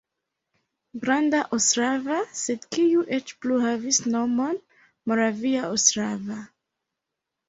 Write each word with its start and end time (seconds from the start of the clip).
Granda 1.01 1.41
Ostrava, 1.57 2.15
sed 2.39 2.65
kiu 2.75 3.03
eĉ 3.17 3.33
plu 3.43 3.59
havis 3.65 3.99
nomon 4.13 4.57
Moravia 5.13 5.69
Ostrava. 5.75 6.39